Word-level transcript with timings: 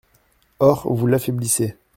Or, 0.59 0.91
vous 0.95 1.05
l’affaiblissez. 1.05 1.77